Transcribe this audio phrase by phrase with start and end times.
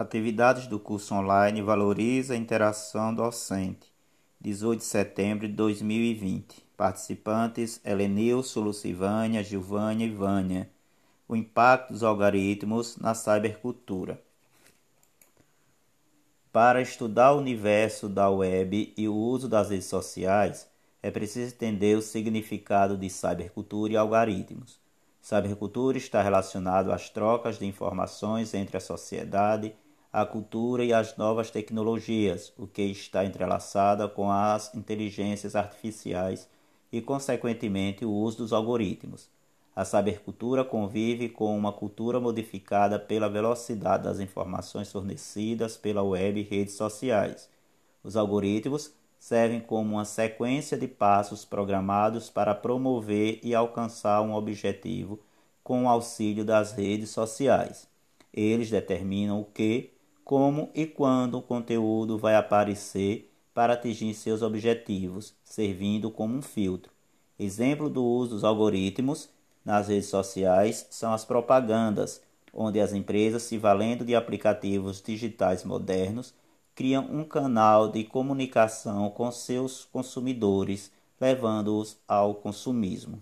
[0.00, 3.92] Atividades do curso online valoriza a interação docente.
[4.40, 6.64] 18 de setembro de 2020.
[6.74, 10.70] Participantes: Helenilson, Lucivânia, Gilvânia e Vânia.
[11.28, 14.18] O impacto dos algoritmos na cybercultura.
[16.50, 20.66] Para estudar o universo da web e o uso das redes sociais,
[21.02, 24.80] é preciso entender o significado de cybercultura e algoritmos.
[25.20, 29.74] Cybercultura está relacionado às trocas de informações entre a sociedade,
[30.12, 36.48] a cultura e as novas tecnologias, o que está entrelaçada com as inteligências artificiais
[36.92, 39.28] e, consequentemente, o uso dos algoritmos.
[39.74, 46.42] A cybercultura convive com uma cultura modificada pela velocidade das informações fornecidas pela web e
[46.42, 47.48] redes sociais.
[48.02, 55.20] Os algoritmos servem como uma sequência de passos programados para promover e alcançar um objetivo
[55.62, 57.86] com o auxílio das redes sociais.
[58.32, 59.92] Eles determinam o que,
[60.30, 66.92] como e quando o conteúdo vai aparecer para atingir seus objetivos, servindo como um filtro.
[67.36, 69.28] Exemplo do uso dos algoritmos
[69.64, 72.22] nas redes sociais são as propagandas,
[72.54, 76.32] onde as empresas, se valendo de aplicativos digitais modernos,
[76.76, 83.20] criam um canal de comunicação com seus consumidores, levando-os ao consumismo.